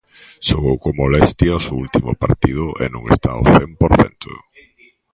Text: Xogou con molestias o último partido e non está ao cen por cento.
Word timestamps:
Xogou 0.47 0.75
con 0.83 0.93
molestias 1.03 1.63
o 1.73 1.75
último 1.83 2.11
partido 2.23 2.65
e 2.83 2.85
non 2.93 3.03
está 3.13 3.29
ao 3.33 3.43
cen 3.53 3.69
por 3.81 3.91
cento. 3.99 4.31